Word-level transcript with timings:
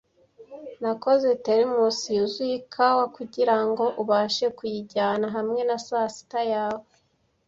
Nakoze 0.81 1.29
thermos 1.45 1.99
yuzuye 2.15 2.53
ikawa 2.61 3.03
kugirango 3.15 3.83
ubashe 4.01 4.45
kuyijyana 4.57 5.25
hamwe 5.35 5.61
na 5.67 5.77
sasita 5.85 6.41
yawe. 6.53 6.85